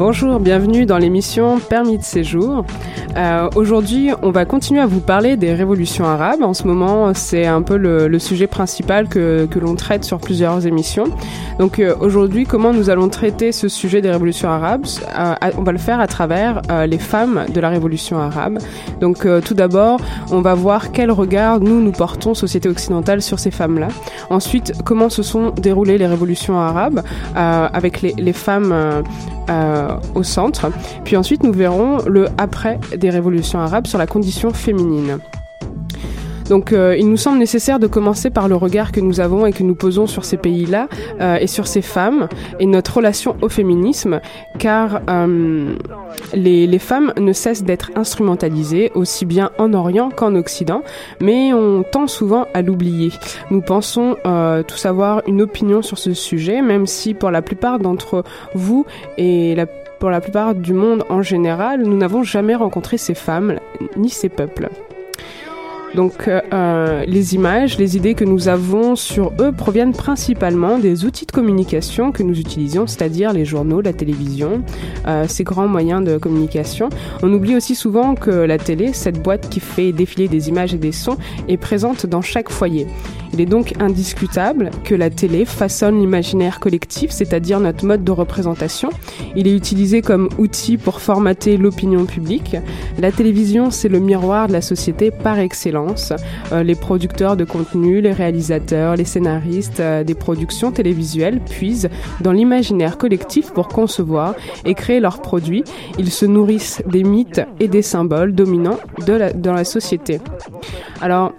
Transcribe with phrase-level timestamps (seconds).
[0.00, 2.64] Bonjour, bienvenue dans l'émission Permis de séjour.
[3.16, 6.42] Euh, aujourd'hui, on va continuer à vous parler des révolutions arabes.
[6.42, 10.66] En ce moment, c'est un peu le, sujet principal que, que l'on traite sur plusieurs
[10.66, 11.04] émissions.
[11.58, 14.84] Donc euh, aujourd'hui, comment nous allons traiter ce sujet des révolutions arabes?
[15.18, 18.58] Euh, On va le faire à travers les femmes de la révolution arabe.
[19.00, 20.00] Donc tout d'abord,
[20.30, 23.88] on va voir quel regard nous nous portons, société occidentale, sur ces femmes-là.
[24.28, 27.02] Ensuite, comment se sont déroulées les révolutions arabes
[27.34, 29.02] avec les, les femmes
[30.14, 30.70] au centre.
[31.04, 35.18] Puis ensuite, nous verrons le après des révolutions arabes sur la condition féminine.
[36.50, 39.52] Donc euh, il nous semble nécessaire de commencer par le regard que nous avons et
[39.52, 40.88] que nous posons sur ces pays-là
[41.20, 42.28] euh, et sur ces femmes
[42.58, 44.20] et notre relation au féminisme,
[44.58, 45.76] car euh,
[46.34, 50.82] les, les, femmes ne cessent d'être instrumentalisées aussi bien en Orient qu'en Occident,
[51.20, 53.12] mais on tend souvent à l'oublier.
[53.52, 54.16] Nous pensons
[54.66, 58.24] tous avoir une opinion sur ce sujet, même si pour la plupart d'entre
[58.54, 58.86] vous
[59.18, 59.66] et la
[60.00, 63.60] pour la plupart du monde en général, nous n'avons jamais rencontré ces femmes
[63.96, 64.70] ni ces peuples.
[65.94, 71.04] Donc euh, euh, les images, les idées que nous avons sur eux proviennent principalement des
[71.04, 74.62] outils de communication que nous utilisons, c'est-à-dire les journaux, la télévision,
[75.06, 76.88] euh, ces grands moyens de communication.
[77.22, 80.78] On oublie aussi souvent que la télé, cette boîte qui fait défiler des images et
[80.78, 81.18] des sons,
[81.48, 82.86] est présente dans chaque foyer.
[83.32, 88.90] Il est donc indiscutable que la télé façonne l'imaginaire collectif, c'est-à-dire notre mode de représentation.
[89.36, 92.56] Il est utilisé comme outil pour formater l'opinion publique.
[92.98, 96.12] La télévision, c'est le miroir de la société par excellence.
[96.52, 101.88] Euh, les producteurs de contenu, les réalisateurs, les scénaristes euh, des productions télévisuelles puisent
[102.20, 105.64] dans l'imaginaire collectif pour concevoir et créer leurs produits.
[105.98, 110.20] Ils se nourrissent des mythes et des symboles dominants de la, dans la société.
[111.00, 111.32] Alors,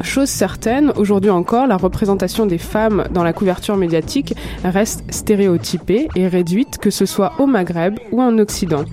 [0.00, 4.34] Chose certaine, aujourd'hui encore, la représentation des femmes dans la couverture médiatique
[4.64, 8.84] reste stéréotypée et réduite, que ce soit au Maghreb ou en Occident.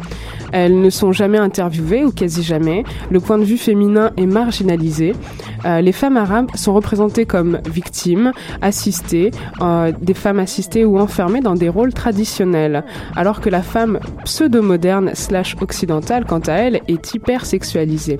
[0.51, 2.83] Elles ne sont jamais interviewées ou quasi jamais.
[3.09, 5.13] Le point de vue féminin est marginalisé.
[5.65, 8.31] Euh, les femmes arabes sont représentées comme victimes,
[8.61, 9.31] assistées,
[9.61, 12.83] euh, des femmes assistées ou enfermées dans des rôles traditionnels,
[13.15, 18.19] alors que la femme pseudo-moderne slash occidentale, quant à elle, est hyper sexualisée.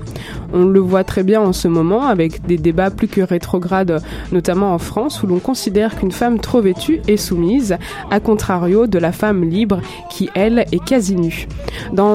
[0.52, 4.72] On le voit très bien en ce moment avec des débats plus que rétrogrades, notamment
[4.72, 7.76] en France, où l'on considère qu'une femme trop vêtue est soumise,
[8.10, 9.80] à contrario de la femme libre
[10.10, 11.48] qui, elle, est quasi nue.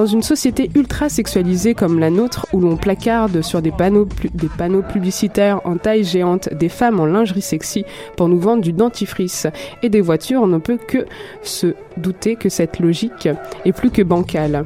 [0.08, 5.76] Une société ultra sexualisée comme la nôtre, où l'on placarde sur des panneaux publicitaires en
[5.76, 7.84] taille géante des femmes en lingerie sexy
[8.16, 9.46] pour nous vendre du dentifrice
[9.82, 11.06] et des voitures, on ne peut que
[11.42, 13.28] se douter que cette logique
[13.64, 14.64] est plus que bancale.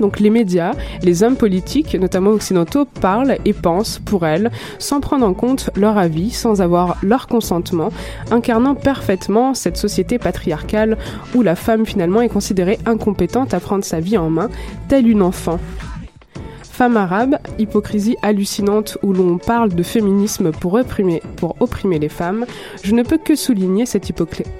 [0.00, 5.26] Donc les médias, les hommes politiques, notamment occidentaux, parlent et pensent pour elles sans prendre
[5.26, 7.90] en compte leur avis, sans avoir leur consentement,
[8.30, 10.96] incarnant parfaitement cette société patriarcale
[11.34, 14.48] où la femme finalement est considérée incompétente à prendre sa vie en main,
[14.88, 15.58] telle une enfant
[16.80, 22.46] Femme arabe, hypocrisie hallucinante où l'on parle de féminisme pour opprimer, pour opprimer les femmes,
[22.82, 24.10] je ne peux que souligner cette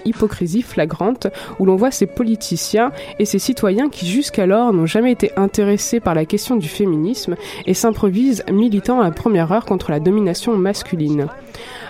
[0.04, 1.28] hypocrisie flagrante
[1.58, 6.14] où l'on voit ces politiciens et ces citoyens qui jusqu'alors n'ont jamais été intéressés par
[6.14, 11.26] la question du féminisme et s'improvisent militants à première heure contre la domination masculine.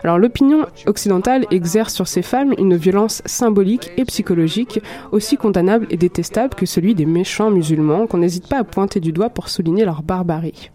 [0.03, 4.81] Alors l'opinion occidentale exerce sur ces femmes une violence symbolique et psychologique
[5.13, 9.13] aussi condamnable et détestable que celui des méchants musulmans qu'on n'hésite pas à pointer du
[9.13, 10.71] doigt pour souligner leur barbarie.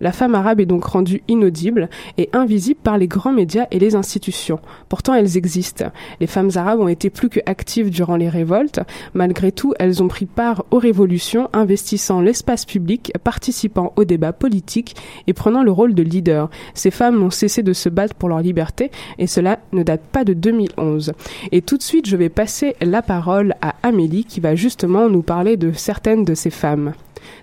[0.00, 3.94] La femme arabe est donc rendue inaudible et invisible par les grands médias et les
[3.94, 4.60] institutions.
[4.88, 5.86] Pourtant, elles existent.
[6.20, 8.80] Les femmes arabes ont été plus que actives durant les révoltes.
[9.14, 14.96] Malgré tout, elles ont pris part aux révolutions, investissant l'espace public, participant aux débats politiques
[15.26, 16.50] et prenant le rôle de leader.
[16.74, 20.24] Ces femmes n'ont cessé de se battre pour leur liberté et cela ne date pas
[20.24, 21.12] de 2011.
[21.52, 25.22] Et tout de suite, je vais passer la parole à Amélie qui va justement nous
[25.22, 26.92] parler de certaines de ces femmes.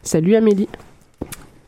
[0.03, 0.69] Salut Amélie.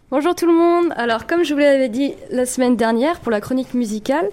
[0.10, 0.94] Bonjour tout le monde.
[0.96, 4.30] Alors, comme je vous l'avais dit la semaine dernière pour la chronique musicale,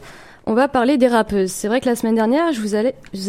[0.46, 1.50] on va parler des rappeuses.
[1.50, 2.76] C'est vrai que la semaine dernière, je vous,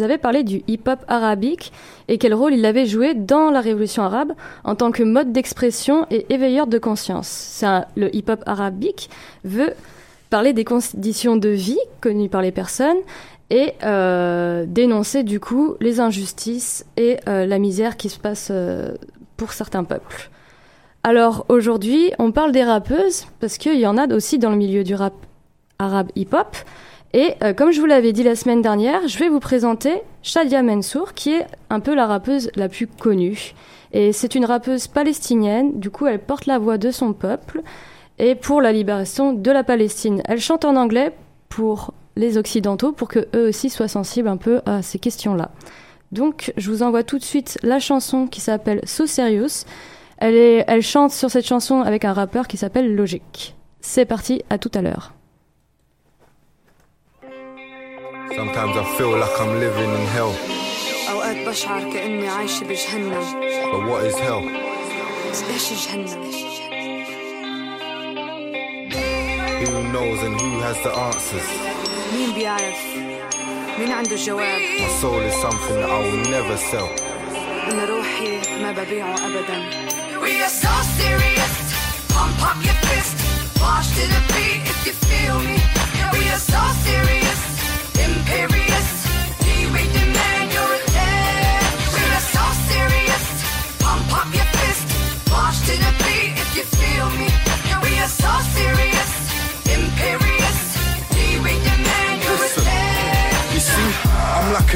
[0.02, 1.72] avais parlé du hip-hop arabique
[2.06, 4.32] et quel rôle il avait joué dans la révolution arabe
[4.62, 7.64] en tant que mode d'expression et éveilleur de conscience.
[7.96, 9.10] le hip-hop arabique
[9.42, 9.74] veut
[10.30, 12.98] parler des conditions de vie connues par les personnes
[13.50, 18.94] et euh, dénoncer du coup les injustices et euh, la misère qui se passe euh,
[19.36, 20.30] pour certains peuples.
[21.08, 24.82] Alors aujourd'hui, on parle des rappeuses parce qu'il y en a aussi dans le milieu
[24.82, 25.14] du rap
[25.78, 26.56] arabe hip-hop.
[27.12, 30.64] Et euh, comme je vous l'avais dit la semaine dernière, je vais vous présenter Shadia
[30.64, 33.54] Mansour, qui est un peu la rappeuse la plus connue.
[33.92, 37.62] Et c'est une rappeuse palestinienne, du coup elle porte la voix de son peuple
[38.18, 40.22] et pour la libération de la Palestine.
[40.24, 41.12] Elle chante en anglais
[41.48, 45.52] pour les Occidentaux, pour que eux aussi soient sensibles un peu à ces questions-là.
[46.10, 49.66] Donc je vous envoie tout de suite la chanson qui s'appelle So Serious.
[50.17, 53.55] Elle, est, elle chante sur cette chanson avec un rappeur qui s'appelle Logic.
[53.79, 55.13] C'est parti, à tout à l'heure.
[58.35, 60.33] Sometimes I feel like I'm living in hell.
[61.11, 63.21] أوقات بشعر كأني عايشة بجهنم.
[63.71, 64.43] But what is hell?
[65.53, 66.31] إيش جهنم؟
[69.61, 71.49] Who knows and who has the answers?
[72.13, 72.85] مين بيعرف؟
[73.79, 76.89] مين عنده الجواب؟ My soul is something that I will never sell.
[77.71, 79.94] إن روحي ما ببيعه أبداً.
[80.22, 82.08] We are so serious.
[82.08, 83.35] Pump up your fist.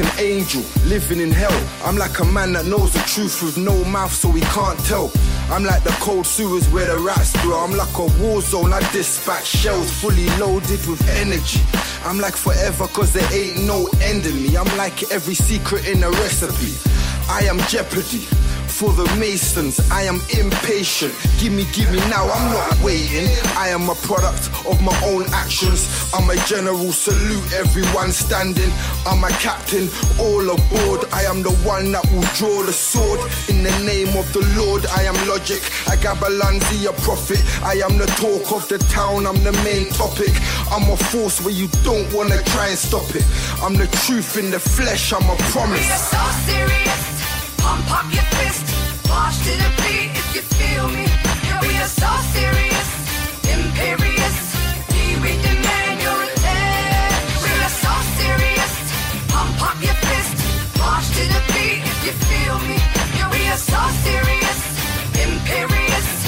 [0.01, 1.55] An angel living in hell.
[1.83, 5.11] I'm like a man that knows the truth with no mouth so he can't tell.
[5.49, 7.59] I'm like the cold sewers where the rats grow.
[7.59, 8.73] I'm like a war zone.
[8.73, 11.61] I dispatch shells fully loaded with energy.
[12.03, 14.57] I'm like forever cause there ain't no end in me.
[14.57, 16.73] I'm like every secret in a recipe.
[17.29, 18.27] I am jeopardy
[18.81, 19.79] for the Masons.
[19.91, 21.13] I am impatient.
[21.37, 22.25] Give me, give me now.
[22.25, 23.29] I'm not waiting.
[23.53, 25.85] I am a product of my own actions.
[26.15, 26.91] I'm a general.
[26.91, 28.71] Salute everyone standing.
[29.05, 29.85] I'm a captain.
[30.17, 31.05] All aboard.
[31.13, 33.19] I am the one that will draw the sword
[33.49, 34.87] in the name of the Lord.
[34.87, 35.61] I am logic.
[35.85, 37.41] I Gabalanzi, a prophet.
[37.61, 39.27] I am the talk of the town.
[39.27, 40.33] I'm the main topic.
[40.73, 43.25] I'm a force where you don't wanna try and stop it.
[43.61, 45.13] I'm the truth in the flesh.
[45.13, 45.85] I'm a promise.
[45.85, 47.10] We are so serious.
[47.61, 48.65] Pump up your fist.
[49.07, 51.05] March to the beat if you feel me.
[51.61, 52.89] We are so serious,
[53.55, 54.37] imperious.
[55.23, 57.21] We demand your attention.
[57.43, 58.73] We are so serious.
[59.33, 60.35] Pump up your fist.
[60.79, 62.77] March to the beat if you feel me.
[63.33, 64.59] We are so serious,
[65.25, 66.20] imperious.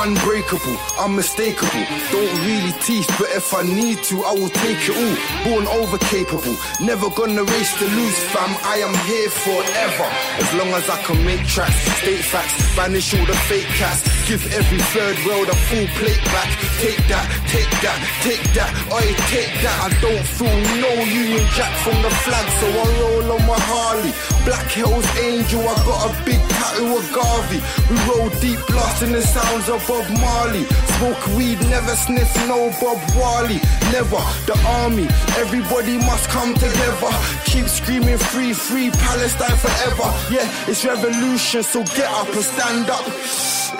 [0.00, 1.84] Unbreakable, unmistakable.
[2.10, 5.16] Don't really teach, but if I need to, I will take it all.
[5.44, 8.50] Born over capable, never gonna race to lose, fam.
[8.64, 10.08] I am here forever.
[10.40, 14.00] As long as I can make tracks, state facts, banish all the fake cats.
[14.26, 16.48] Give every third world a full plate back.
[16.80, 19.76] Take that, take that, take that, oi, take that.
[19.84, 24.12] I don't feel no Union Jack from the flag, so I roll on my Harley.
[24.48, 27.60] Black Hills Angel, I got a big tattoo of Garvey.
[27.90, 30.63] We roll deep, blasting the sounds of Bob Marley.
[30.95, 33.59] Smoke weed, never sniff no Bob Marley.
[33.91, 34.21] Never.
[34.45, 37.11] The army, everybody must come together.
[37.45, 40.07] Keep screaming free, free Palestine forever.
[40.31, 43.05] Yeah, it's revolution, so get up and stand up.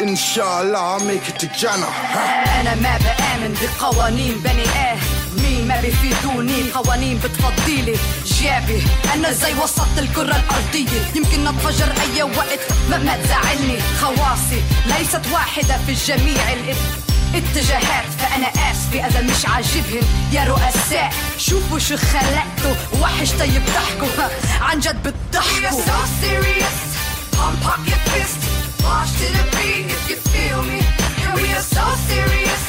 [0.01, 1.93] Inshallah, I'll make it to Jannah.
[2.61, 4.97] أنا ما بآمن بقوانين بني آه
[5.36, 7.96] مين ما بيفيدوني قوانين بتفضيلي.
[8.24, 8.82] جابي.
[9.14, 11.00] أنا زي وسط الكرة الأرضية.
[11.14, 12.60] يمكن أتفجر أي وقت
[12.90, 13.78] ما, ما تزعلني.
[14.00, 16.42] خواصي ليست واحدة في جميع
[17.34, 18.04] اتجاهات.
[18.18, 20.02] فأنا اسفة اذا مش عاجبهم.
[20.32, 23.00] يا رؤساء شوفوا شو خلقتوا.
[23.00, 24.28] وحش طيب ضحكوا.
[24.60, 25.80] عن جد بتضحكوا.
[25.80, 26.90] So serious.
[27.40, 27.52] Your
[29.18, 29.86] to the beat.
[29.94, 30.80] If you feel me.
[31.36, 32.59] We are so serious.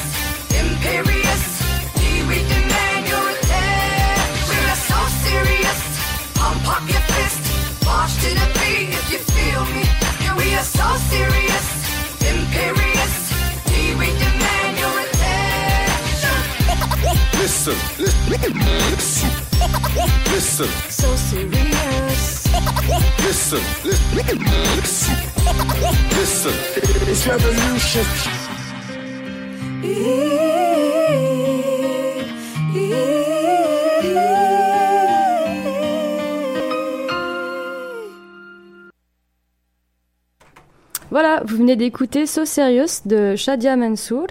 [41.10, 44.28] Voilà, vous venez d'écouter So Serious de Shadia Mansour.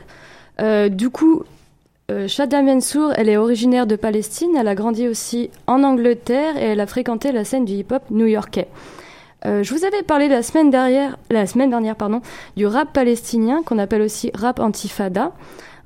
[0.60, 1.44] Euh, du coup,
[2.12, 6.66] euh, Shada Mansour, elle est originaire de Palestine, elle a grandi aussi en Angleterre et
[6.66, 8.68] elle a fréquenté la scène du hip-hop new-yorkais.
[9.46, 11.16] Euh, je vous avais parlé la semaine dernière,
[12.58, 15.32] du rap palestinien qu'on appelle aussi rap antifada.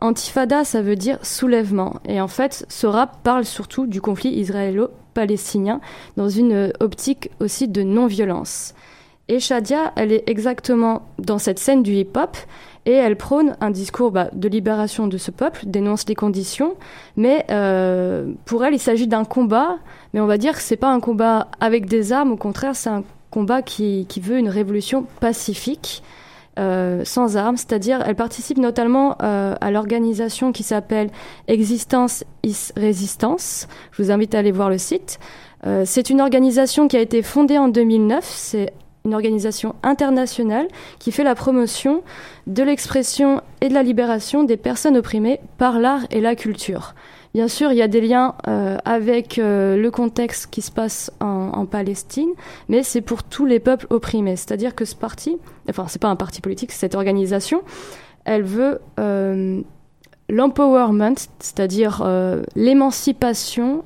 [0.01, 1.97] Antifada, ça veut dire soulèvement.
[2.07, 5.79] Et en fait, ce rap parle surtout du conflit israélo-palestinien
[6.17, 8.73] dans une optique aussi de non-violence.
[9.27, 12.37] Et Shadia, elle est exactement dans cette scène du hip-hop
[12.85, 16.75] et elle prône un discours bah, de libération de ce peuple, dénonce les conditions,
[17.17, 19.77] mais euh, pour elle, il s'agit d'un combat,
[20.13, 22.91] mais on va dire que c'est pas un combat avec des armes, au contraire, c'est
[22.91, 26.03] un combat qui, qui, veut une révolution pacifique.
[26.57, 31.09] Euh, sans armes, c'est-à-dire elle participe notamment euh, à l'organisation qui s'appelle
[31.49, 33.67] Existence is Résistance.
[33.91, 35.19] Je vous invite à aller voir le site.
[35.83, 38.23] C'est une organisation qui a été fondée en 2009.
[38.23, 38.71] C'est
[39.05, 40.67] une organisation internationale
[40.99, 42.03] qui fait la promotion
[42.47, 46.93] de l'expression et de la libération des personnes opprimées par l'art et la culture.
[47.35, 51.11] Bien sûr, il y a des liens euh, avec euh, le contexte qui se passe
[51.19, 52.29] en, Palestine,
[52.69, 54.37] mais c'est pour tous les peuples opprimés.
[54.37, 55.37] C'est-à-dire que ce parti,
[55.69, 57.61] enfin, c'est pas un parti politique, cette organisation,
[58.23, 59.61] elle veut euh,
[60.29, 62.07] l'empowerment, c'est-à-dire
[62.55, 63.83] l'émancipation,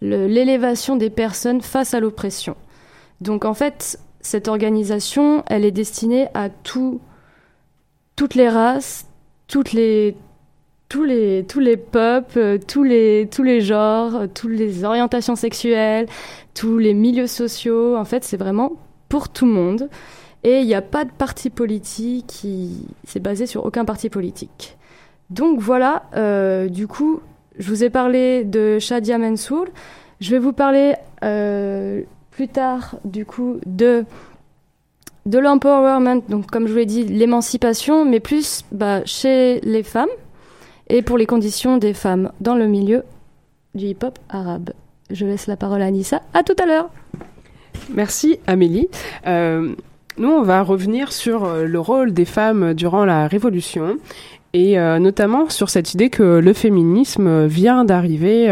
[0.00, 2.56] l'élévation des personnes face à l'oppression.
[3.22, 7.00] Donc en fait, cette organisation, elle est destinée à tout,
[8.16, 9.06] toutes les races,
[9.46, 10.16] tous les,
[11.90, 16.06] peuples, tous les, tous les genres, toutes les orientations sexuelles,
[16.54, 17.96] tous les milieux sociaux.
[17.96, 18.72] En fait, c'est vraiment
[19.08, 19.88] pour tout le monde.
[20.44, 24.76] Et il n'y a pas de parti politique qui c'est basé sur aucun parti politique.
[25.30, 27.20] Donc voilà, euh, du coup,
[27.58, 29.66] je vous ai parlé de Shadia Mansour.
[30.20, 34.04] Je vais vous parler euh, plus tard, du coup, de
[35.24, 40.08] de l'empowerment, donc comme je vous l'ai dit, l'émancipation, mais plus bah, chez les femmes
[40.88, 43.04] et pour les conditions des femmes dans le milieu
[43.74, 44.70] du hip-hop arabe.
[45.10, 46.22] Je laisse la parole à Anissa.
[46.34, 46.90] À tout à l'heure.
[47.94, 48.88] Merci Amélie.
[49.26, 49.74] Euh,
[50.18, 53.96] nous, on va revenir sur euh, le rôle des femmes durant la Révolution
[54.52, 58.48] et euh, notamment sur cette idée que le féminisme vient d'arriver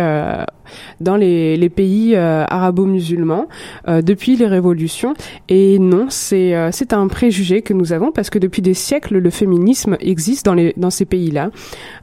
[1.00, 3.46] dans les, pays euh, arabo-musulmans
[3.88, 5.14] euh, depuis les révolutions.
[5.48, 9.18] Et non, c'est euh, c'est un préjugé que nous avons parce que depuis des siècles,
[9.18, 11.50] le féminisme existe dans, les, dans ces pays-là.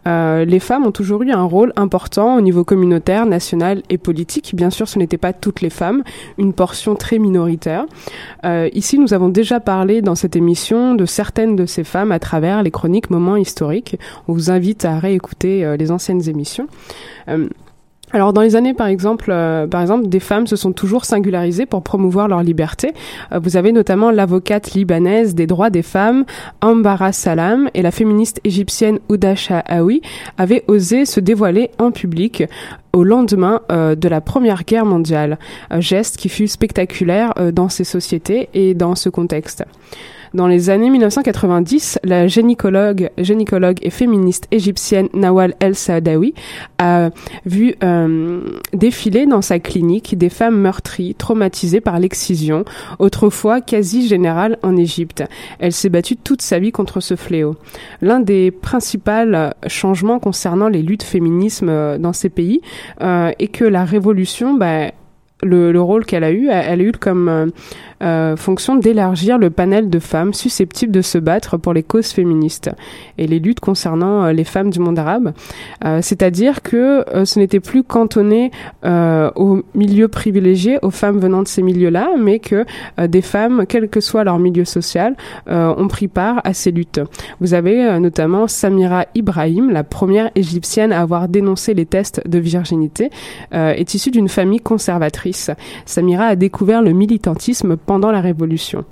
[0.05, 4.53] les femmes ont toujours eu un rôle important au niveau communautaire, national et politique.
[4.55, 6.03] Bien sûr, ce n'était pas toutes les femmes,
[6.37, 7.85] une portion très minoritaire.
[8.73, 12.63] ici, nous avons déjà parlé dans cette émission de certaines de ces femmes à travers
[12.63, 13.97] les chroniques moments historiques.
[14.27, 16.67] On vous invite à réécouter les anciennes émissions.
[18.13, 21.65] Alors dans les années par exemple, euh, par exemple, des femmes se sont toujours singularisées
[21.65, 22.93] pour promouvoir leur liberté.
[23.33, 26.23] Euh, vous avez notamment l'avocate libanaise des droits des femmes
[26.61, 30.01] Ambara Salam et la féministe égyptienne Ouda Shahawi
[30.37, 32.45] avaient osé se dévoiler en public
[32.93, 35.37] au lendemain euh, de la Première Guerre mondiale,
[35.79, 39.65] geste qui fut spectaculaire dans ces sociétés et dans ce contexte.
[40.33, 43.09] Dans les années 1990, la gynécologue,
[43.81, 46.33] et féministe égyptienne Nawal El Saadawi
[46.77, 47.09] a
[47.45, 48.41] vu euh,
[48.73, 52.65] défiler dans sa clinique des femmes meurtries, traumatisées par l'excision,
[52.99, 55.23] autrefois quasi générale en Égypte.
[55.59, 57.55] Elle s'est battue toute sa vie contre ce fléau.
[58.01, 58.97] L'un des principaux
[59.67, 62.61] changements concernant les luttes féminismes euh, dans ces pays
[63.01, 64.91] euh, est que la révolution, bah,
[65.43, 67.45] le, rôle qu'elle a eu, elle a eu comme euh,
[68.01, 72.71] euh, fonction d'élargir le panel de femmes susceptibles de se battre pour les causes féministes
[73.17, 75.33] et les luttes concernant euh, les femmes du monde arabe.
[76.01, 78.51] C'est-à-dire que ce n'était plus cantonné
[78.83, 82.65] aux milieux privilégiés, aux femmes venant de ces milieux-là, mais que
[83.05, 85.15] des femmes, quel que soit leur milieu social,
[85.47, 86.99] ont pris part à ces luttes.
[87.39, 93.09] Vous avez notamment Samira Ibrahim, la première égyptienne à avoir dénoncé les tests de virginité,
[93.51, 95.26] est issue d'une famille conservatrice
[95.85, 98.85] Samira a découvert le militantisme pendant la Révolution.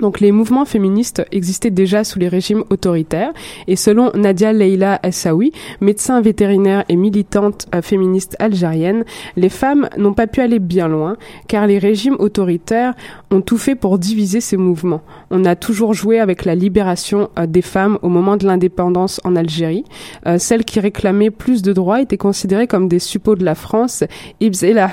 [0.00, 3.32] Donc les mouvements féministes existaient déjà sous les régimes autoritaires
[3.66, 9.04] et selon Nadia Leila Essaoui, médecin vétérinaire et militante euh, féministe algérienne,
[9.36, 11.16] les femmes n'ont pas pu aller bien loin
[11.48, 12.94] car les régimes autoritaires
[13.30, 15.02] ont tout fait pour diviser ces mouvements.
[15.30, 19.34] On a toujours joué avec la libération euh, des femmes au moment de l'indépendance en
[19.34, 19.84] Algérie.
[20.26, 24.04] Euh, celles qui réclamaient plus de droits étaient considérées comme des suppôts de la France,
[24.40, 24.90] Ibs et la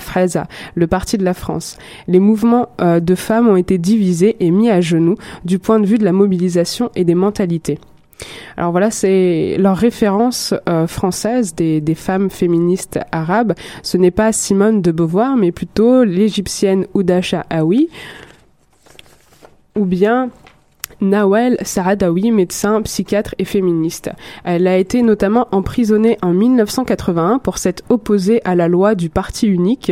[0.75, 1.77] le parti de la France.
[2.07, 4.81] Les mouvements de femmes ont été divisés et mis à
[5.45, 7.79] du point de vue de la mobilisation et des mentalités.
[8.57, 13.53] Alors voilà, c'est leur référence euh, française des, femmes féministes arabes.
[13.81, 17.89] Ce n'est pas Simone de Beauvoir, mais plutôt l'égyptienne Oudasha Aoui,
[19.75, 20.29] ou bien
[21.01, 24.11] Nawel Saadawi, médecin, psychiatre et féministe.
[24.43, 29.47] Elle a été notamment emprisonnée en 1981 pour s'être opposée à la loi du parti
[29.47, 29.91] unique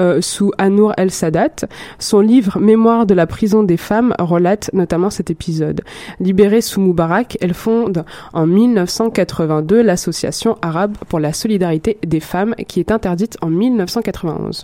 [0.00, 1.66] euh, sous Anour el-Sadat.
[1.98, 5.82] Son livre Mémoire de la prison des femmes relate notamment cet épisode.
[6.20, 12.80] Libérée sous Moubarak, elle fonde en 1982 l'association arabe pour la solidarité des femmes qui
[12.80, 14.62] est interdite en 1991.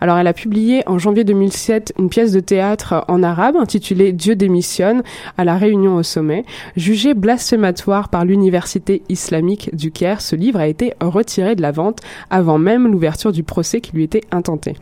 [0.00, 4.34] Alors elle a publié en janvier 2007 une pièce de théâtre en arabe intitulée Dieu
[4.34, 5.02] démissionne
[5.36, 6.44] à la réunion au sommet.
[6.76, 12.00] Jugé blasphématoire par l'université islamique du Caire, ce livre a été retiré de la vente
[12.30, 14.74] avant même l'ouverture du procès qui lui était intenté.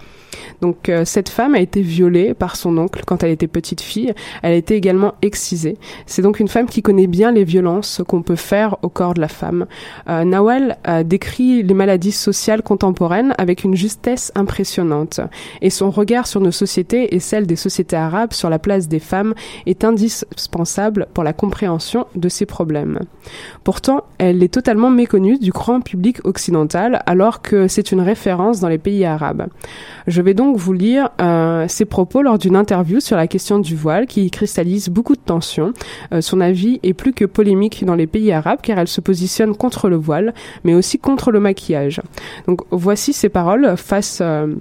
[0.60, 4.14] Donc euh, cette femme a été violée par son oncle quand elle était petite fille.
[4.42, 5.78] Elle a été également excisée.
[6.06, 9.20] C'est donc une femme qui connaît bien les violences qu'on peut faire au corps de
[9.20, 9.66] la femme.
[10.08, 14.67] Euh, Nawal décrit les maladies sociales contemporaines avec une justesse impressionnante.
[15.62, 18.98] Et son regard sur nos sociétés et celle des sociétés arabes sur la place des
[18.98, 19.34] femmes
[19.66, 23.00] est indispensable pour la compréhension de ces problèmes.
[23.64, 28.68] Pourtant, elle est totalement méconnue du grand public occidental alors que c'est une référence dans
[28.68, 29.46] les pays arabes.
[30.06, 33.76] Je vais donc vous lire euh, ses propos lors d'une interview sur la question du
[33.76, 35.72] voile qui cristallise beaucoup de tensions.
[36.12, 39.54] Euh, son avis est plus que polémique dans les pays arabes car elle se positionne
[39.54, 42.00] contre le voile mais aussi contre le maquillage.
[42.46, 44.54] Donc voici ses paroles face euh,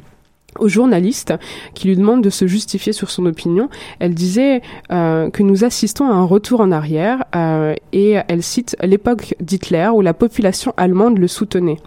[0.59, 1.33] aux journalistes
[1.73, 3.69] qui lui demandent de se justifier sur son opinion.
[3.99, 8.75] Elle disait euh, que nous assistons à un retour en arrière euh, et elle cite
[8.81, 11.77] l'époque d'Hitler où la population allemande le soutenait.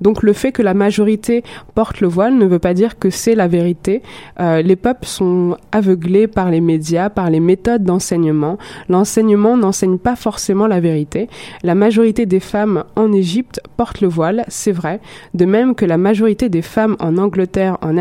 [0.00, 1.42] Donc le fait que la majorité
[1.74, 4.02] porte le voile ne veut pas dire que c'est la vérité.
[4.40, 8.58] Euh, les peuples sont aveuglés par les médias, par les méthodes d'enseignement.
[8.88, 11.28] L'enseignement n'enseigne pas forcément la vérité.
[11.62, 15.00] La majorité des femmes en Égypte portent le voile, c'est vrai,
[15.34, 17.96] de même que la majorité des femmes en Angleterre, en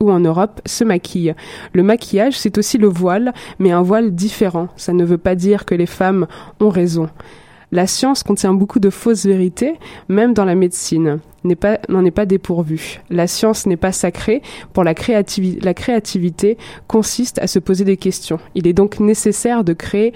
[0.00, 1.34] Ou en Europe se maquillent.
[1.72, 4.68] Le maquillage, c'est aussi le voile, mais un voile différent.
[4.76, 6.26] Ça ne veut pas dire que les femmes
[6.60, 7.08] ont raison.
[7.72, 9.74] La science contient beaucoup de fausses vérités,
[10.08, 11.20] même dans la médecine
[11.88, 13.00] n'en est pas dépourvue.
[13.10, 14.42] La science n'est pas sacrée.
[14.72, 14.94] Pour la,
[15.62, 18.38] la créativité consiste à se poser des questions.
[18.54, 20.12] Il est donc nécessaire de créer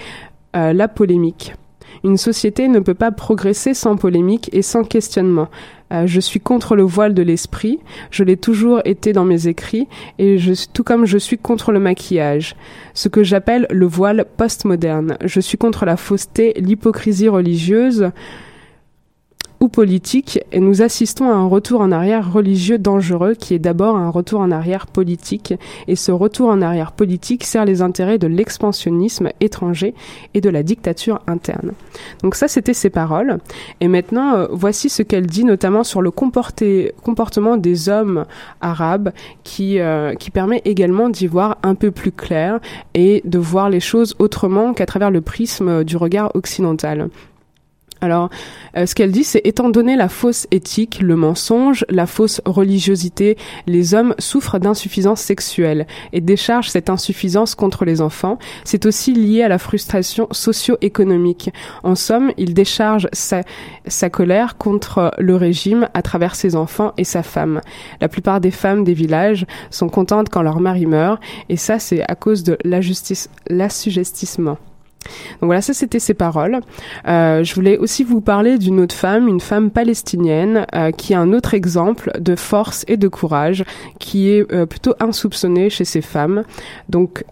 [0.57, 1.55] euh, la polémique.
[2.05, 5.49] Une société ne peut pas progresser sans polémique et sans questionnement.
[5.93, 7.79] Euh, je suis contre le voile de l'esprit,
[8.11, 11.81] je l'ai toujours été dans mes écrits, et je, tout comme je suis contre le
[11.81, 12.57] maquillage,
[12.95, 15.17] ce que j'appelle le voile postmoderne.
[15.25, 18.11] Je suis contre la fausseté, l'hypocrisie religieuse,
[19.61, 23.97] ou politique, et nous assistons à un retour en arrière religieux dangereux qui est d'abord
[23.97, 25.55] un retour en arrière politique,
[25.89, 29.95] et ce retour en arrière politique sert les intérêts de l'expansionnisme étranger
[30.35, 31.73] et de la dictature interne.
[32.23, 33.39] Donc ça, c'était ses paroles.
[33.81, 38.25] Et maintenant, euh, voici ce qu'elle dit notamment sur le comportement des hommes
[38.61, 39.11] arabes
[39.61, 42.61] euh, qui permet également d'y voir un peu plus clair
[42.95, 47.09] et de voir les choses autrement qu'à travers le prisme du regard occidental.
[48.01, 48.31] Alors,
[48.77, 53.37] euh, ce qu'elle dit, c'est étant donné la fausse éthique, le mensonge, la fausse religiosité,
[53.67, 58.39] les hommes souffrent d'insuffisance sexuelle et déchargent cette insuffisance contre les enfants.
[58.65, 61.51] C'est aussi lié à la frustration socio-économique.
[61.83, 63.43] En somme, il décharge sa,
[64.11, 67.61] colère contre le régime à travers ses enfants et sa femme.
[68.01, 72.03] La plupart des femmes des villages sont contentes quand leur mari meurt et ça, c'est
[72.09, 74.59] à cause de l'assujettissement.
[75.41, 76.61] Donc voilà, ça c'était ses paroles.
[77.07, 81.17] Euh, je voulais aussi vous parler d'une autre femme, une femme palestinienne, euh, qui est
[81.17, 83.65] un autre exemple de force et de courage,
[83.99, 86.45] qui est euh, plutôt insoupçonnée chez ces femmes.
[86.89, 87.25] Donc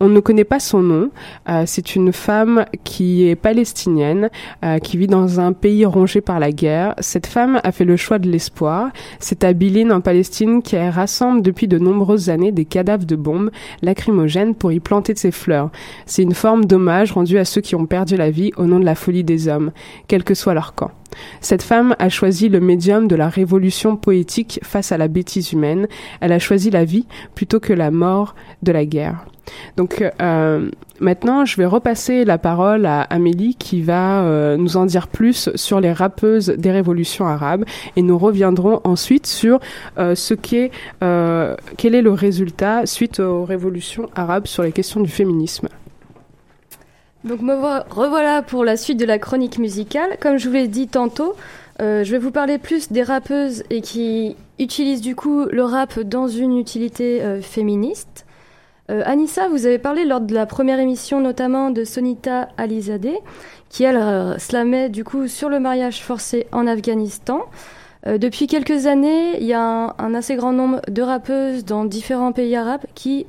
[0.00, 1.10] on ne connaît pas son nom.
[1.48, 4.30] Euh, c'est une femme qui est palestinienne,
[4.64, 6.94] euh, qui vit dans un pays rongé par la guerre.
[7.00, 8.90] Cette femme a fait le choix de l'espoir.
[9.18, 13.50] C'est à Bilin en Palestine qui rassemble depuis de nombreuses années des cadavres de bombes
[13.82, 15.70] lacrymogènes pour y planter ses fleurs.
[16.06, 18.84] C'est une forme d'hommage rendu à ceux qui ont perdu la vie au nom de
[18.84, 19.72] la folie des hommes,
[20.08, 20.90] quel que soit leur camp.
[21.40, 25.86] Cette femme a choisi le médium de la révolution poétique face à la bêtise humaine.
[26.20, 29.24] Elle a choisi la vie plutôt que la mort de la guerre.
[29.76, 30.70] Donc euh,
[31.00, 35.50] maintenant, je vais repasser la parole à Amélie qui va euh, nous en dire plus
[35.54, 37.64] sur les rappeuses des révolutions arabes
[37.96, 39.60] et nous reviendrons ensuite sur
[39.98, 40.70] euh, ce qu'est
[41.00, 45.68] quel est le résultat suite aux révolutions arabes sur les questions du féminisme.
[47.24, 50.16] Donc me revoilà pour la suite de la chronique musicale.
[50.20, 51.34] Comme je vous l'ai dit tantôt,
[51.82, 56.00] euh, je vais vous parler plus des rappeuses et qui utilisent du coup le rap
[56.00, 58.24] dans une utilité euh, féministe.
[58.90, 63.18] Euh, Anissa, vous avez parlé lors de la première émission notamment de Sonita Alizadeh,
[63.68, 64.00] qui elle
[64.40, 67.42] slamait du coup sur le mariage forcé en Afghanistan.
[68.04, 72.32] depuis quelques années, il y a un, un, assez grand nombre de rappeuses dans différents
[72.32, 73.26] pays arabes qui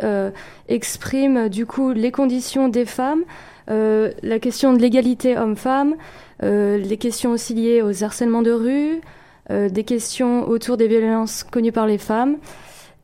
[0.67, 3.23] expriment du coup les conditions des femmes,
[3.71, 5.95] euh, la question de l'égalité homme-femme,
[6.43, 9.01] euh, les questions aussi liées aux harcèlements de rue,
[9.49, 12.37] euh, des questions autour des violences connues par les femmes.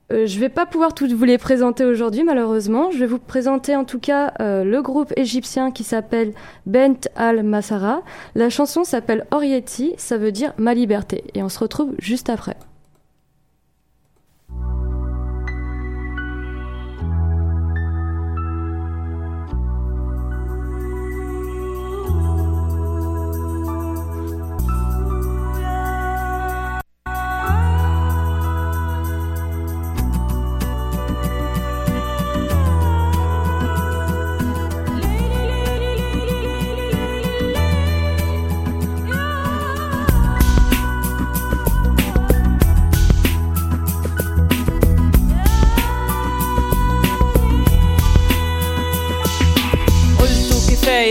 [0.10, 2.92] je ne vais pas pouvoir toutes vous les présenter aujourd'hui, malheureusement.
[2.92, 6.34] Je vais vous présenter en tout cas le groupe égyptien qui s'appelle
[6.66, 8.04] Bent al-Masara.
[8.36, 11.26] La chanson s'appelle Orieti, ça veut dire ma liberté.
[11.34, 12.56] Et on se retrouve juste après.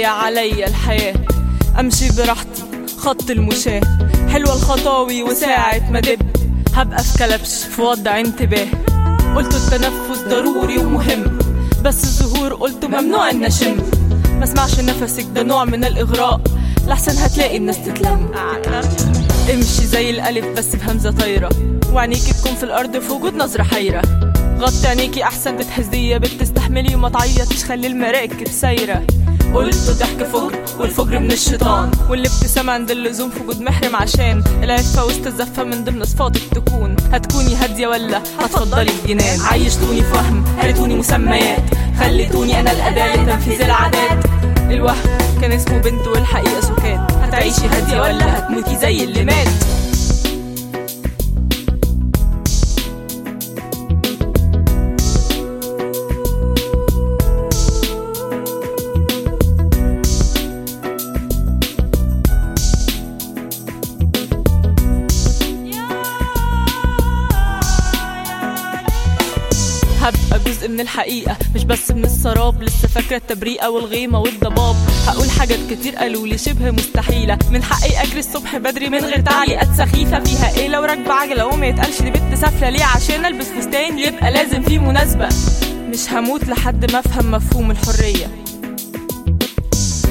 [0.07, 1.15] علي الحياة.
[1.81, 2.63] أمشي براحتي
[2.99, 3.81] خط المشاة.
[4.33, 6.19] حلوة الخطاوي وساعة ما دب
[6.75, 8.67] هبقى في كلبش في وضع انتباه.
[9.37, 11.39] قلت التنفس ضروري ومهم.
[11.83, 13.77] بس الظهور قلت ممنوع إن أشم.
[14.39, 16.41] ما اسمعش نفسك ده نوع من الإغراء.
[16.87, 18.31] لحسن هتلاقي الناس تتلم.
[19.55, 21.49] امشي زي الألف بس بهمزة طايرة.
[21.93, 24.03] وعينيكي تكون في الأرض في وجود نظرة حيرة.
[24.59, 27.65] غطي عينيكي أحسن تتهزي يا بنت تستحملي وما تعيطيش.
[27.65, 29.07] خلي المراكب سايرة.
[29.55, 31.91] قلت ضحك فجر والفجر من الشيطان.
[32.11, 34.43] والابتسامة عند اللزوم في وجود محرم عشان.
[34.63, 40.95] العفة وسط الزفة من ضمن صفاتك تكون هتكوني هادية ولا هتفضلي الجنان؟ عيشتوني فهم هرتوني
[40.95, 41.63] مسميات.
[42.01, 44.25] خليتوني أنا الأداة لتنفيذ العادات.
[44.71, 47.13] الوهم كان اسمه بنت والحقيقة سكات.
[47.13, 49.49] هتعيشي هادية ولا هتموتي زي اللي مات؟
[70.87, 71.37] الحقيقة.
[71.55, 74.77] مش بس من السراب لسه فاكرة التبريئة والغيمة والضباب.
[75.07, 77.39] هقول حاجات كتير قالوا لي شبه مستحيلة.
[77.51, 80.21] من حقي أجري الصبح بدري من غير تعليقات سخيفة.
[80.25, 84.31] فيها إيه لو راكبة عجلة وما يتقالش دي بنت سافلة ليه؟ عشان ألبس فستان يبقى
[84.33, 85.29] لازم فيه مناسبة.
[85.91, 88.27] مش هموت لحد ما أفهم مفهوم الحرية.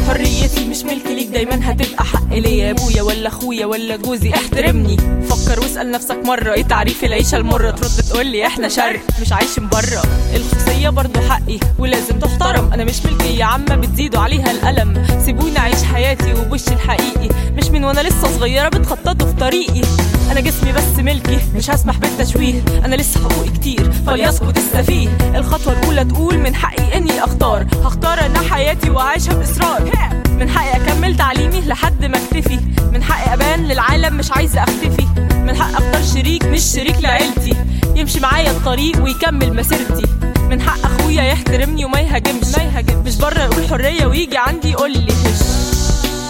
[0.08, 2.72] حريتي مش ملك ليك دايما هتبقى حق ليا.
[2.72, 4.98] أبويا ولا أخويا ولا جوزي احترمني.
[5.30, 9.70] فكر واسأل نفسك مرة إيه تعريف العيشة المرة؟ ترد تقول لي إحنا شر مش عايشين
[9.70, 10.04] بره
[10.36, 12.74] الخصوصيه برضو حقي ولازم تحترم.
[12.74, 15.08] أنا مش ملكي يا عم بتزيدوا عليها الألم.
[15.26, 17.30] سيبوني أعيش حياتي وبوشي الحقيقي.
[17.58, 19.82] مش من وأنا لسه صغيرة بتخططوا في طريقي.
[20.32, 22.64] أنا جسمي بس ملكي مش هسمح بالتشويه.
[22.86, 25.18] أنا لسه حقوقي كتير فليسقط السفيه.
[25.36, 27.68] الخطوة الأولى تقول من حقي إني أختار.
[27.84, 29.92] هختار أنا حياتي واعيشها بإصرار.
[30.40, 32.60] من حقي أكمل تعليمي لحد ما اكتفي.
[32.94, 35.08] من حقي أبان للعالم مش عايزه أختفي.
[35.36, 37.54] من حقي أختار شريك مش شريك لعيلتي.
[37.96, 40.08] يمشي معايا الطريق ويكمل مسيرتي.
[40.50, 42.56] من حق أخويا يحترمني وما يهاجمش.
[42.58, 45.42] ما يهاجم مش بره يقول حريه ويجي عندي يقول لي هش.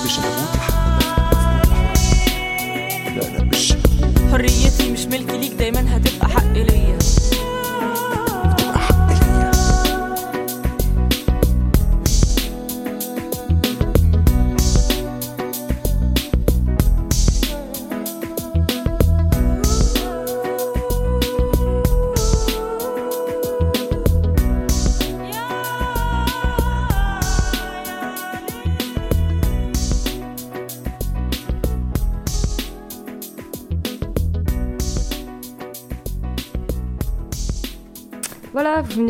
[0.06, 0.75] مش هموت
[4.32, 6.15] حريتي مش ملكي ليك دايما هتبقى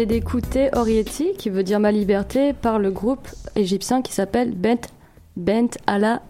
[0.06, 4.88] d'écouter Orieti, qui veut dire ma liberté, par le groupe égyptien qui s'appelle Bent,
[5.36, 6.22] Bent Ala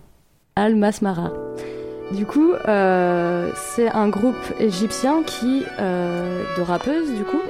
[0.55, 1.31] Al-Masmara.
[2.11, 7.41] Du coup, euh, c'est un groupe égyptien qui, euh, de rappeuses, du coup,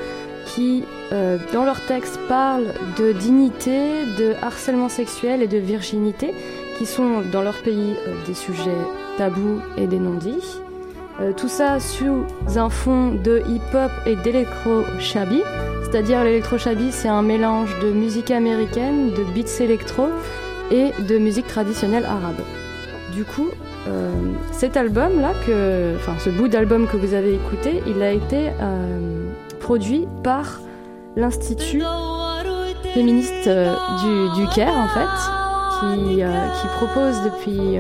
[0.46, 6.34] qui, euh, dans leur texte, parlent de dignité, de harcèlement sexuel et de virginité,
[6.78, 7.96] qui sont dans leur pays
[8.28, 8.72] des sujets
[9.18, 10.60] tabous et des non-dits.
[11.38, 12.26] Tout ça sous
[12.56, 15.42] un fond de hip-hop et d'électro-shabby.
[15.84, 20.10] C'est-à-dire l'électro-shabby, c'est un mélange de musique américaine, de beats électro
[20.72, 22.42] et de musique traditionnelle arabe.
[23.14, 23.48] Du coup,
[23.88, 24.12] euh,
[24.52, 25.32] cet album-là,
[25.96, 30.60] enfin ce bout d'album que vous avez écouté, il a été euh, produit par
[31.16, 31.84] l'Institut
[32.94, 33.76] féministe euh,
[34.36, 37.78] du, Caire, en fait, qui propose depuis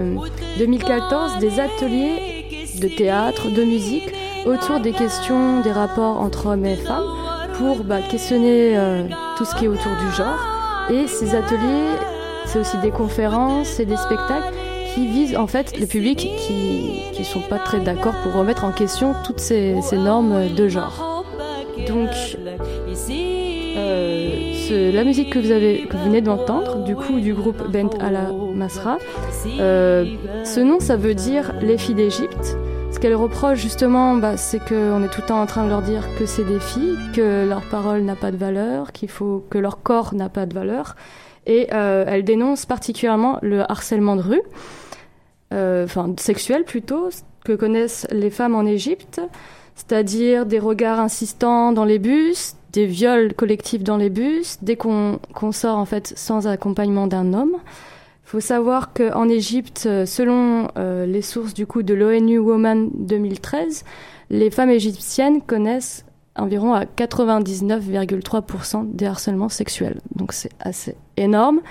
[0.59, 2.34] 2014 des ateliers
[2.79, 4.13] de théâtre, de musique,
[4.45, 7.07] autour des questions des rapports entre hommes et femmes,
[7.57, 8.77] pour bah, questionner
[9.37, 10.55] tout ce qui est autour du genre.
[10.89, 11.95] Et ces ateliers,
[12.45, 14.53] c'est aussi des conférences et des spectacles
[14.93, 18.71] qui visent en fait le public qui ne sont pas très d'accord pour remettre en
[18.71, 21.25] question toutes ces, normes de genre.
[21.87, 22.09] Donc,
[24.69, 28.31] la musique que vous, avez, que vous venez d'entendre, du coup du groupe Bent Ala
[28.53, 28.97] Masra,
[29.59, 30.05] euh,
[30.43, 32.57] ce nom ça veut dire les filles d'Égypte.
[32.91, 35.81] Ce qu'elle reproche justement, bah, c'est qu'on est tout le temps en train de leur
[35.81, 39.57] dire que c'est des filles, que leur parole n'a pas de valeur, qu'il faut que
[39.57, 40.95] leur corps n'a pas de valeur.
[41.45, 44.41] Et euh, elle dénonce particulièrement le harcèlement de rue.
[45.53, 47.09] Euh, enfin sexuelle plutôt,
[47.43, 49.21] que connaissent les femmes en Égypte,
[49.75, 55.19] c'est-à-dire des regards insistants dans les bus, des viols collectifs dans les bus, dès qu'on
[55.51, 57.55] sort en fait sans accompagnement d'un homme.
[57.55, 63.85] Il faut savoir qu'en Égypte, selon euh, les sources du coup de l'ONU Women 2013,
[64.29, 70.01] les femmes égyptiennes connaissent environ à 99,3% des harcèlements sexuels.
[70.15, 71.61] Donc c'est assez énorme.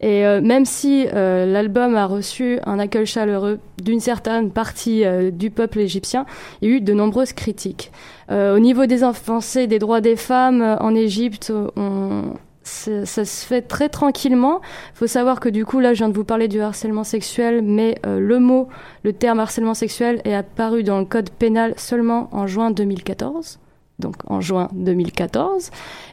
[0.00, 5.30] Et euh, même si euh, l'album a reçu un accueil chaleureux d'une certaine partie euh,
[5.30, 6.26] du peuple égyptien,
[6.60, 7.90] il y a eu de nombreuses critiques.
[8.30, 13.88] Au niveau des avancées des droits des femmes en Égypte, on, ça, se fait très
[13.88, 14.60] tranquillement.
[14.94, 17.62] Il faut savoir que du coup, là, je viens de vous parler du harcèlement sexuel,
[17.62, 18.68] mais le mot,
[19.04, 23.60] le terme harcèlement sexuel est apparu dans le code pénal seulement en juin 2014
[23.98, 25.70] donc en juin 2014.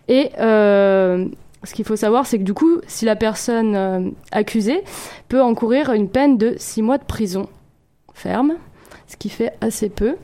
[0.08, 1.28] Et euh,
[1.63, 4.84] ce qu'il faut savoir, c'est que du coup, si la personne euh, accusée
[5.30, 7.47] peut encourir une peine de 6 mois de prison
[8.13, 8.54] ferme,
[9.08, 10.15] ce qui fait assez peu.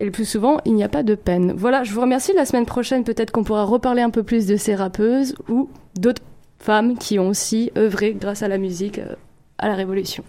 [0.00, 1.52] Et le plus souvent, il n'y a pas de peine.
[1.54, 2.32] Voilà, je vous remercie.
[2.32, 6.22] La semaine prochaine, peut-être qu'on pourra reparler un peu plus de ces rappeuses ou d'autres
[6.58, 9.14] femmes qui ont aussi œuvré grâce à la musique euh,
[9.58, 10.24] à la Révolution.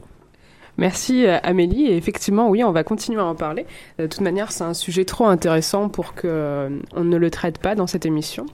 [0.77, 1.87] Merci euh, Amélie.
[1.87, 3.65] Et effectivement, oui, on va continuer à en parler.
[3.99, 7.57] De toute manière, c'est un sujet trop intéressant pour que euh, on ne le traite
[7.57, 8.45] pas dans cette émission.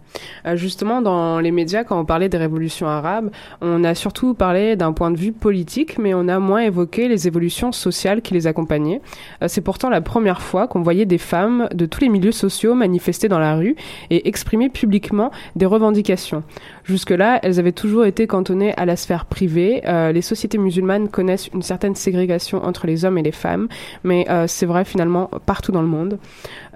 [0.46, 3.30] Euh, justement, dans les médias, quand on parlait des révolutions arabes,
[3.62, 7.28] on a surtout parlé d'un point de vue politique, mais on a moins évoqué les
[7.28, 9.02] évolutions sociales qui les accompagnaient.
[9.48, 13.28] c'est pourtant la première fois qu'on voyait des femmes de tous les milieux sociaux manifester
[13.28, 13.76] dans la rue
[14.10, 16.44] et exprimer publiquement des revendications.
[16.84, 19.82] Jusque-là, elles avaient toujours été cantonnées à la sphère privée.
[19.86, 23.68] les sociétés musulmanes connaissent une certaine ségrégation entre les hommes et les femmes,
[24.04, 26.14] mais euh, c'est vrai finalement partout dans le monde.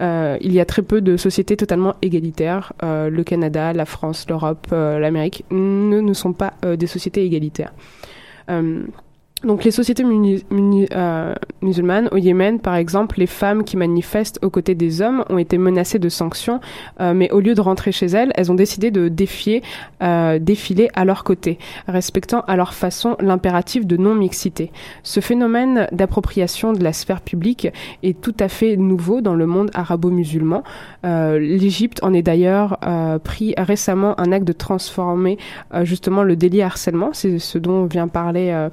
[0.01, 2.73] Euh, il y a très peu de sociétés totalement égalitaires.
[2.83, 7.73] Euh, le Canada, la France, l'Europe, l'Amérique ne, ne sont pas des sociétés égalitaires.
[9.43, 14.75] Donc les sociétés euh, musulmanes au Yémen, par exemple, les femmes qui manifestent aux côtés
[14.75, 16.59] des hommes ont été menacées de sanctions,
[16.99, 19.63] euh, mais au lieu de rentrer chez elles, elles ont décidé de défier,
[20.03, 24.71] euh, défiler à leur côté, respectant à leur façon l'impératif de non-mixité.
[25.01, 27.67] Ce phénomène d'appropriation de la sphère publique
[28.03, 30.63] est tout à fait nouveau dans le monde arabo-musulman.
[31.03, 32.77] L'Égypte en est d'ailleurs
[33.23, 35.37] pris récemment un acte de transformer
[35.83, 38.69] justement le délit harcèlement, c'est ce dont vient parler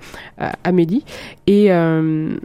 [0.64, 1.04] Amélie.
[1.48, 2.36] Euh,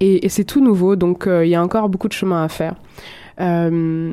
[0.00, 2.48] et, et, c'est tout nouveau, donc euh, il y a encore beaucoup de chemin à
[2.48, 2.74] faire.
[3.40, 4.12] Euh,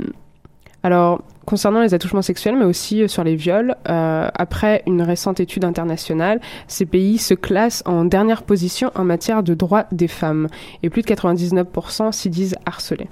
[0.84, 6.40] alors, concernant les attouchements sexuels, mais aussi sur les viols, après une récente étude internationale,
[6.68, 10.48] ces pays se classent en dernière position en matière de droits des femmes,
[10.82, 13.10] et plus de 99% s'y disent harcelés.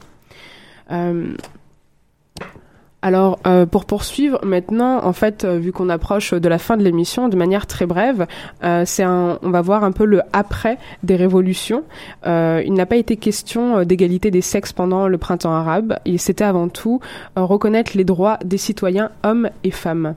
[3.01, 6.83] Alors, euh, pour poursuivre, maintenant, en fait, euh, vu qu'on approche de la fin de
[6.83, 8.27] l'émission, de manière très brève,
[8.65, 11.83] euh, c'est un, on va voir un peu le après des révolutions.
[12.25, 15.97] il n'a pas été question d'égalité des sexes pendant le printemps arabe.
[16.05, 16.99] Il c'était avant tout
[17.35, 20.15] reconnaître les droits des citoyens hommes et femmes,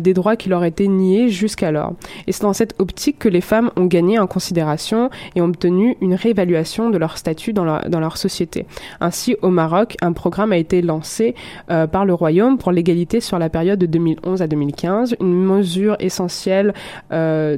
[0.00, 1.94] des droits qui leur étaient niés jusqu'alors.
[2.26, 5.96] Et c'est dans cette optique que les femmes ont gagné en considération et ont obtenu
[6.00, 8.66] une réévaluation de leur statut dans leur, dans leur société.
[9.00, 11.34] Ainsi, au Maroc, un programme a été lancé
[11.68, 12.14] par le
[12.58, 16.72] pour l'égalité sur la période de 2011 à 2015, une mesure essentielle
[17.12, 17.52] euh,